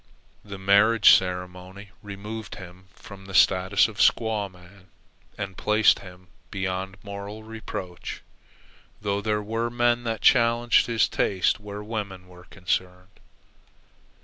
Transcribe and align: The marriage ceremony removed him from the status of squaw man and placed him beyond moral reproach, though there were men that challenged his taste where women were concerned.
The 0.43 0.57
marriage 0.57 1.11
ceremony 1.15 1.91
removed 2.01 2.55
him 2.55 2.87
from 2.95 3.25
the 3.27 3.35
status 3.35 3.87
of 3.87 3.97
squaw 3.99 4.49
man 4.51 4.87
and 5.37 5.55
placed 5.55 5.99
him 5.99 6.29
beyond 6.49 6.97
moral 7.03 7.43
reproach, 7.43 8.23
though 8.99 9.21
there 9.21 9.43
were 9.43 9.69
men 9.69 10.03
that 10.05 10.21
challenged 10.21 10.87
his 10.87 11.07
taste 11.07 11.59
where 11.59 11.83
women 11.83 12.27
were 12.27 12.45
concerned. 12.45 13.19